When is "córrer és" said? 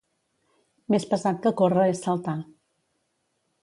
1.61-2.05